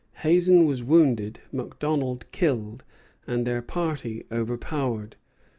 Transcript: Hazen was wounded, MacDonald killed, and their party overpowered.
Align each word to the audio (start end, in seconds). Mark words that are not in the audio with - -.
Hazen 0.23 0.65
was 0.65 0.81
wounded, 0.81 1.41
MacDonald 1.51 2.25
killed, 2.31 2.83
and 3.27 3.45
their 3.45 3.61
party 3.61 4.25
overpowered. 4.31 5.15